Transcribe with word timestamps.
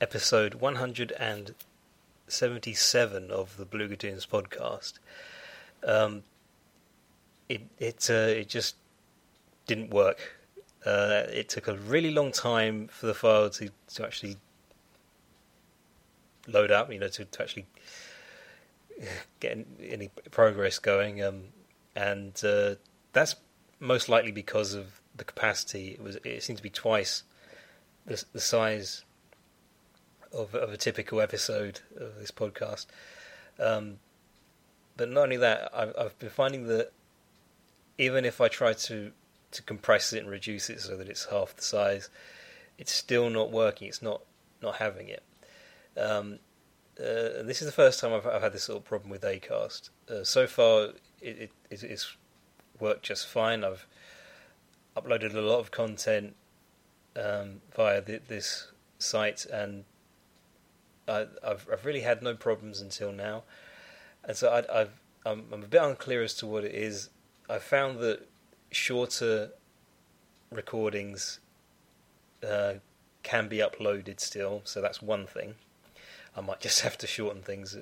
episode 0.00 0.54
177 0.54 3.30
of 3.30 3.56
the 3.56 3.64
Beluga 3.64 3.96
Toons 3.96 4.26
podcast, 4.26 4.94
um, 5.84 6.24
it 7.48 7.62
it 7.78 8.08
uh, 8.10 8.14
it 8.14 8.48
just 8.48 8.74
didn't 9.66 9.90
work. 9.90 10.34
Uh, 10.84 11.22
it 11.32 11.48
took 11.48 11.68
a 11.68 11.76
really 11.76 12.10
long 12.10 12.32
time 12.32 12.88
for 12.88 13.06
the 13.06 13.14
file 13.14 13.48
to, 13.50 13.70
to 13.94 14.04
actually 14.04 14.36
load 16.46 16.70
up, 16.70 16.92
you 16.92 16.98
know, 16.98 17.08
to, 17.08 17.24
to 17.24 17.42
actually 17.42 17.66
get 19.40 19.58
any 19.82 20.10
progress 20.30 20.78
going. 20.78 21.22
Um, 21.22 21.44
and 21.94 22.32
uh, 22.44 22.76
that's 23.12 23.36
most 23.80 24.08
likely 24.08 24.32
because 24.32 24.74
of 24.74 25.00
the 25.16 25.24
capacity. 25.24 25.90
It 25.90 26.02
was 26.02 26.16
it 26.24 26.42
seemed 26.42 26.58
to 26.58 26.62
be 26.62 26.70
twice 26.70 27.24
the, 28.06 28.22
the 28.32 28.40
size 28.40 29.04
of, 30.32 30.54
of 30.54 30.72
a 30.72 30.76
typical 30.76 31.20
episode 31.20 31.80
of 31.96 32.18
this 32.18 32.30
podcast. 32.30 32.86
Um, 33.58 33.98
but 34.96 35.10
not 35.10 35.24
only 35.24 35.36
that, 35.38 35.70
I've, 35.74 35.94
I've 35.98 36.18
been 36.18 36.30
finding 36.30 36.66
that 36.66 36.92
even 37.98 38.24
if 38.24 38.40
I 38.40 38.48
try 38.48 38.72
to 38.72 39.12
to 39.50 39.62
compress 39.62 40.12
it 40.12 40.18
and 40.18 40.30
reduce 40.30 40.68
it 40.68 40.78
so 40.78 40.94
that 40.96 41.08
it's 41.08 41.24
half 41.26 41.56
the 41.56 41.62
size, 41.62 42.10
it's 42.76 42.92
still 42.92 43.30
not 43.30 43.50
working. 43.50 43.88
It's 43.88 44.02
not 44.02 44.22
not 44.62 44.76
having 44.76 45.08
it. 45.08 45.22
Um, 45.96 46.38
uh, 46.98 47.42
this 47.44 47.62
is 47.62 47.66
the 47.66 47.72
first 47.72 48.00
time 48.00 48.12
I've, 48.12 48.26
I've, 48.26 48.42
had 48.42 48.52
this 48.52 48.64
sort 48.64 48.78
of 48.78 48.84
problem 48.84 49.10
with 49.10 49.22
Acast. 49.22 49.90
Uh, 50.10 50.24
so 50.24 50.46
far, 50.46 50.88
it, 51.20 51.50
it, 51.70 51.82
it's 51.82 52.16
worked 52.80 53.04
just 53.04 53.28
fine. 53.28 53.62
I've 53.62 53.86
uploaded 54.96 55.34
a 55.34 55.40
lot 55.40 55.60
of 55.60 55.70
content 55.70 56.34
um, 57.16 57.60
via 57.74 58.00
the, 58.00 58.20
this 58.26 58.72
site, 58.98 59.46
and 59.46 59.84
I, 61.08 61.26
have 61.46 61.66
I've 61.72 61.84
really 61.84 62.00
had 62.00 62.22
no 62.22 62.34
problems 62.34 62.80
until 62.80 63.12
now. 63.12 63.44
And 64.24 64.36
so 64.36 64.48
I, 64.50 64.80
I've, 64.80 65.00
I'm, 65.24 65.44
I'm 65.52 65.62
a 65.62 65.66
bit 65.66 65.82
unclear 65.82 66.22
as 66.22 66.34
to 66.34 66.46
what 66.46 66.64
it 66.64 66.74
is. 66.74 67.10
I 67.48 67.58
found 67.58 67.98
that 68.00 68.28
shorter 68.70 69.50
recordings 70.50 71.40
uh, 72.46 72.74
can 73.22 73.48
be 73.48 73.58
uploaded 73.58 74.20
still, 74.20 74.62
so 74.64 74.80
that's 74.80 75.02
one 75.02 75.26
thing. 75.26 75.54
I 76.36 76.40
might 76.40 76.60
just 76.68 76.82
have 76.82 76.98
to 76.98 77.06
shorten 77.06 77.42
things. 77.42 77.76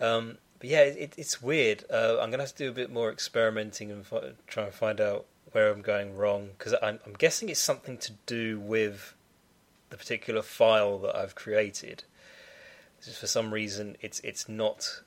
Um, 0.00 0.38
but 0.58 0.70
yeah, 0.70 0.80
it, 0.80 1.14
it's 1.16 1.40
weird. 1.40 1.84
Uh, 1.90 2.18
I'm 2.20 2.30
going 2.30 2.38
to 2.38 2.44
have 2.44 2.54
to 2.56 2.64
do 2.64 2.70
a 2.70 2.74
bit 2.74 2.92
more 2.92 3.10
experimenting 3.12 3.90
and 3.90 4.04
fi- 4.04 4.32
try 4.46 4.64
and 4.64 4.74
find 4.74 5.00
out 5.00 5.26
where 5.52 5.70
I'm 5.70 5.82
going 5.82 6.16
wrong 6.16 6.50
because 6.58 6.74
I'm, 6.82 6.98
I'm, 7.06 7.14
guessing 7.14 7.48
it's 7.48 7.60
something 7.60 7.96
to 7.98 8.12
do 8.26 8.60
with 8.60 9.14
the 9.90 9.96
particular 9.96 10.42
file 10.42 10.98
that 10.98 11.16
I've 11.16 11.34
created. 11.34 12.04
Just 13.04 13.18
for 13.20 13.26
some 13.26 13.52
reason, 13.52 13.96
it's 14.00 14.20
it's 14.20 14.48
not 14.48 15.02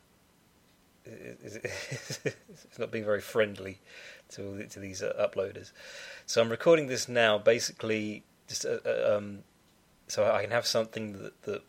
it's 1.05 2.79
not 2.79 2.91
being 2.91 3.05
very 3.05 3.21
friendly 3.21 3.79
to 4.29 4.65
to 4.67 4.79
these 4.79 5.01
uh, 5.01 5.13
uploaders. 5.19 5.71
So 6.25 6.41
I'm 6.41 6.49
recording 6.49 6.87
this 6.87 7.09
now, 7.09 7.37
basically, 7.37 8.23
just 8.47 8.65
uh, 8.65 8.77
uh, 8.85 9.17
um, 9.17 9.39
so 10.07 10.29
I 10.31 10.41
can 10.41 10.51
have 10.51 10.65
something 10.65 11.13
that, 11.23 11.41
that 11.43 11.61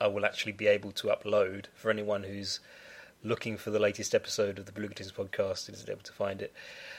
I 0.00 0.06
will 0.06 0.24
actually 0.24 0.52
be 0.52 0.66
able 0.66 0.92
to 0.92 1.08
upload 1.08 1.66
for 1.74 1.90
anyone 1.90 2.24
who's 2.24 2.60
looking 3.24 3.56
for 3.56 3.70
the 3.70 3.78
latest 3.78 4.14
episode 4.14 4.58
of 4.58 4.66
the 4.66 4.72
Beluga 4.72 4.94
Toons 4.94 5.12
podcast 5.12 5.68
and 5.68 5.76
isn't 5.76 5.88
able 5.88 6.02
to 6.02 6.12
find 6.12 6.42
it. 6.42 6.52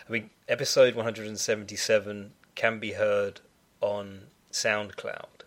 I 0.07 0.11
mean, 0.11 0.29
episode 0.47 0.95
177 0.95 2.31
can 2.55 2.79
be 2.79 2.93
heard 2.93 3.41
on 3.81 4.27
SoundCloud. 4.51 5.43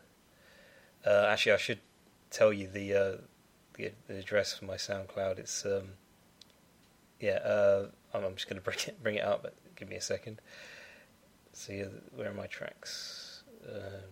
Uh, 1.05 1.27
actually, 1.29 1.53
I 1.53 1.57
should 1.57 1.81
tell 2.31 2.53
you 2.53 2.69
the, 2.69 2.95
uh, 2.95 3.17
the, 3.75 3.93
the 4.09 4.19
address 4.19 4.55
for 4.55 4.65
my 4.65 4.77
SoundCloud. 4.77 5.39
It's 5.39 5.65
um, 5.65 5.91
yeah, 7.21 7.37
uh, 7.37 7.87
I'm, 8.13 8.35
just 8.35 8.49
going 8.49 8.61
to 8.61 8.65
bring 8.65 8.79
it 8.87 9.03
bring 9.03 9.17
it 9.17 9.25
up. 9.25 9.43
But 9.43 9.55
give 9.77 9.89
me 9.89 9.97
a 9.97 10.01
second. 10.01 10.41
See 11.53 11.83
where 12.15 12.31
are 12.31 12.35
my 12.35 12.47
tracks? 12.47 13.43
Uh, 13.67 14.03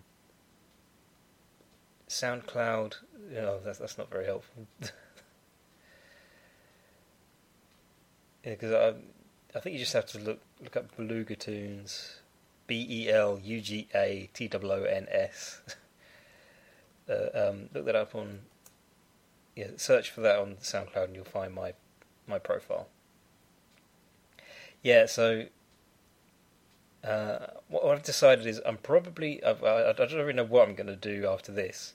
SoundCloud. 2.09 2.95
You 3.31 3.43
know, 3.43 3.61
that's 3.65 3.79
that's 3.79 3.99
not 3.99 4.11
very 4.11 4.27
helpful. 4.27 4.67
yeah, 4.83 4.91
because 8.45 8.73
I 8.73 8.95
I 9.57 9.61
think 9.61 9.75
you 9.75 9.79
just 9.79 9.93
have 9.93 10.07
to 10.07 10.19
look 10.19 10.41
look 10.63 10.77
up 10.77 10.97
Beluga 10.97 11.37
Toons. 11.37 12.21
B 12.67 12.87
E 12.89 13.11
L 13.11 13.39
U 13.43 13.61
G 13.61 13.89
A 13.95 14.31
T 14.33 14.49
W 14.49 14.73
O 14.73 14.85
N 14.85 15.07
S. 15.11 15.61
Uh, 17.09 17.49
um, 17.49 17.69
look 17.75 17.85
that 17.85 17.97
up 17.97 18.15
on 18.15 18.41
yeah, 19.57 19.69
search 19.77 20.11
for 20.11 20.21
that 20.23 20.39
on 20.39 20.57
SoundCloud 20.57 21.05
and 21.05 21.15
you'll 21.15 21.25
find 21.25 21.55
my 21.55 21.75
my 22.27 22.39
profile. 22.39 22.89
Yeah, 24.83 25.07
so 25.07 25.47
uh, 27.03 27.47
what 27.69 27.85
I've 27.85 28.03
decided 28.03 28.47
is 28.47 28.61
I'm 28.65 28.79
probably 28.79 29.43
I've, 29.45 29.63
I, 29.63 29.93
don't 29.93 30.13
really 30.13 30.33
know 30.33 30.45
what 30.45 30.69
I'm 30.69 30.75
going 30.75 30.87
to 30.87 30.97
do 30.97 31.27
after 31.29 31.53
this, 31.53 31.95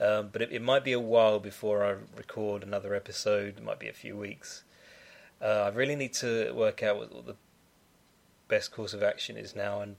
um, 0.00 0.30
but 0.32 0.42
it, 0.42 0.52
it, 0.52 0.62
might 0.62 0.84
be 0.84 0.92
a 0.92 1.00
while 1.00 1.38
before 1.38 1.84
I 1.84 1.96
record 2.16 2.62
another 2.62 2.94
episode. 2.94 3.58
It 3.58 3.62
might 3.62 3.78
be 3.78 3.88
a 3.88 3.92
few 3.92 4.16
weeks. 4.16 4.64
Uh, 5.42 5.64
I 5.64 5.68
really 5.68 5.96
need 5.96 6.14
to 6.14 6.52
work 6.52 6.82
out 6.82 6.98
what, 6.98 7.14
what, 7.14 7.26
the 7.26 7.36
best 8.48 8.72
course 8.72 8.94
of 8.94 9.02
action 9.02 9.36
is 9.36 9.54
now, 9.54 9.80
and 9.80 9.96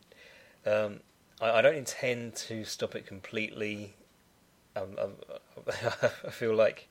um, 0.66 1.00
I, 1.40 1.59
I, 1.59 1.62
don't 1.62 1.75
intend 1.75 2.35
to 2.47 2.63
stop 2.66 2.96
it 2.96 3.06
completely. 3.06 3.96
I 4.76 6.30
feel 6.30 6.56
like 6.56 6.88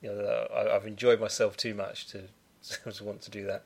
you 0.00 0.10
know 0.10 0.46
I, 0.54 0.72
have 0.72 0.86
enjoyed 0.86 1.20
myself 1.20 1.56
too 1.56 1.74
much 1.74 2.06
to, 2.08 2.24
to 2.92 3.04
want 3.04 3.22
to 3.22 3.30
do 3.30 3.46
that. 3.46 3.64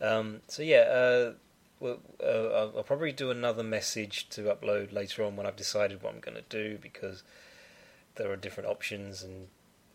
Um, 0.00 0.40
so 0.48 0.62
yeah, 0.62 0.80
uh, 0.80 1.32
well, 1.80 1.98
uh, 2.22 2.26
I'll, 2.26 2.72
I'll, 2.78 2.82
probably 2.82 3.12
do 3.12 3.30
another 3.30 3.62
message 3.62 4.28
to 4.30 4.42
upload 4.42 4.92
later 4.92 5.24
on 5.24 5.36
when 5.36 5.46
I've 5.46 5.56
decided 5.56 6.02
what 6.02 6.14
I'm 6.14 6.20
going 6.20 6.36
to 6.36 6.44
do 6.48 6.78
because 6.80 7.22
there 8.16 8.30
are 8.30 8.36
different 8.36 8.68
options, 8.68 9.22
and 9.22 9.48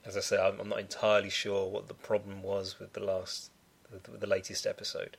as 0.06 0.18
I 0.18 0.22
say, 0.22 0.38
I'm, 0.40 0.60
I'm 0.60 0.70
not 0.70 0.80
entirely 0.80 1.30
sure 1.30 1.70
what 1.70 1.88
the 1.88 1.94
problem 1.94 2.42
was 2.42 2.80
with 2.80 2.94
the 2.94 3.04
last, 3.04 3.52
with 3.92 4.20
the 4.20 4.28
latest 4.28 4.66
episode. 4.66 5.18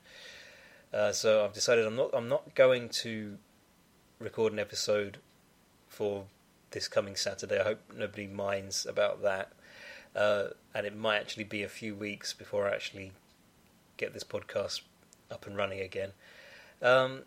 Uh, 0.93 1.13
so 1.13 1.45
I've 1.45 1.53
decided 1.53 1.87
I'm 1.87 1.97
not 1.97 2.11
I'm 2.13 2.29
not 2.29 2.55
going 2.55 2.89
to 2.91 3.39
record 4.19 4.53
an 4.53 4.59
episode 4.59 5.19
for 5.89 6.25
this 6.73 6.89
coming 6.89 7.17
Saturday. 7.17 7.61
I 7.61 7.65
hope 7.65 7.81
nobody 7.97 8.27
minds 8.27 8.87
about 8.87 9.23
that. 9.23 9.53
Uh, 10.15 10.49
and 10.75 10.87
it 10.87 10.97
might 10.97 11.19
actually 11.19 11.45
be 11.45 11.63
a 11.63 11.69
few 11.69 11.95
weeks 11.95 12.33
before 12.33 12.69
I 12.69 12.75
actually 12.75 13.13
get 13.97 14.13
this 14.13 14.25
podcast 14.25 14.83
up 15.31 15.47
and 15.47 15.57
running 15.57 15.81
again. 15.81 16.11
Um, 16.83 17.23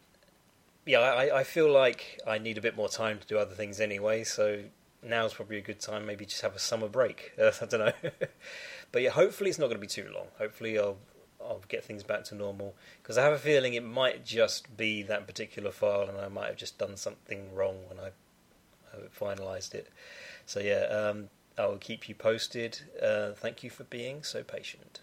yeah, 0.85 0.99
I, 0.99 1.39
I 1.39 1.43
feel 1.43 1.71
like 1.71 2.19
I 2.27 2.37
need 2.37 2.57
a 2.57 2.61
bit 2.61 2.75
more 2.75 2.89
time 2.89 3.19
to 3.19 3.25
do 3.25 3.37
other 3.37 3.55
things 3.55 3.79
anyway, 3.79 4.23
so 4.23 4.63
now's 5.01 5.33
probably 5.33 5.57
a 5.57 5.61
good 5.61 5.79
time. 5.79 6.05
Maybe 6.05 6.25
just 6.25 6.41
have 6.41 6.55
a 6.55 6.59
summer 6.59 6.87
break. 6.87 7.31
Uh, 7.39 7.51
I 7.61 7.65
don't 7.65 7.79
know, 7.79 7.93
but 8.91 9.01
yeah, 9.01 9.09
hopefully 9.09 9.49
it's 9.49 9.59
not 9.59 9.65
going 9.65 9.77
to 9.77 9.81
be 9.81 9.87
too 9.87 10.09
long. 10.13 10.27
Hopefully 10.37 10.77
I'll 10.77 10.97
I'll 11.41 11.61
get 11.67 11.83
things 11.83 12.03
back 12.03 12.23
to 12.25 12.35
normal 12.35 12.75
because 13.01 13.17
I 13.17 13.23
have 13.23 13.33
a 13.33 13.39
feeling 13.39 13.73
it 13.73 13.83
might 13.83 14.25
just 14.25 14.77
be 14.77 15.01
that 15.03 15.25
particular 15.27 15.71
file, 15.71 16.07
and 16.07 16.19
I 16.19 16.27
might 16.27 16.47
have 16.47 16.57
just 16.57 16.77
done 16.77 16.97
something 16.97 17.53
wrong 17.53 17.77
when 17.87 17.99
I 17.99 18.09
finalised 19.17 19.73
it. 19.73 19.89
So 20.45 20.59
yeah, 20.59 20.83
um, 20.85 21.29
I 21.57 21.65
will 21.67 21.77
keep 21.77 22.09
you 22.09 22.15
posted. 22.15 22.81
Uh, 23.01 23.31
thank 23.31 23.63
you 23.63 23.69
for 23.69 23.83
being 23.85 24.23
so 24.23 24.43
patient. 24.43 24.99